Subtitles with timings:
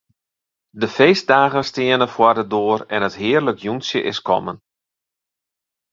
[0.81, 4.57] De feestdagen steane foar de doar en it hearlik jûntsje is kommen.